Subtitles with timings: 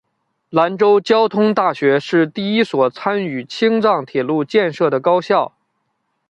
[0.49, 5.53] 兰州交通大学是第一所参与青藏铁路建设的高校。